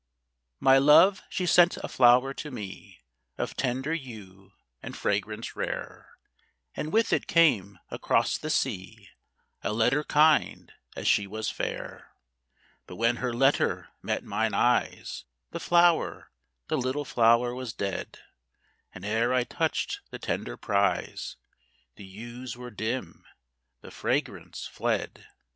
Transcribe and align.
My 0.59 0.79
love 0.79 1.21
she 1.29 1.45
sent 1.45 1.77
a 1.77 1.87
flower 1.87 2.33
to 2.33 2.49
me 2.49 3.03
Of 3.37 3.55
tender 3.55 3.93
hue 3.93 4.51
and 4.81 4.97
fragrance 4.97 5.55
rare, 5.55 6.17
And 6.73 6.91
with 6.91 7.13
it 7.13 7.27
came 7.27 7.77
across 7.91 8.35
the 8.35 8.49
sea 8.49 9.09
A 9.61 9.71
letter 9.71 10.03
kind 10.03 10.73
as 10.95 11.07
she 11.07 11.27
was 11.27 11.51
fair; 11.51 12.13
But 12.87 12.95
when 12.95 13.17
her 13.17 13.31
letter 13.31 13.89
met 14.01 14.23
mine 14.23 14.55
eyes, 14.55 15.25
The 15.51 15.59
flower, 15.59 16.31
the 16.67 16.77
little 16.79 17.05
flower, 17.05 17.53
was 17.53 17.71
dead: 17.71 18.17
And 18.91 19.05
ere 19.05 19.31
I 19.35 19.43
touched 19.43 19.99
the 20.09 20.17
tender 20.17 20.57
prize 20.57 21.35
The 21.95 22.05
hues 22.07 22.57
were 22.57 22.71
dim, 22.71 23.23
the 23.81 23.91
fragrance 23.91 24.65
fled. 24.65 25.27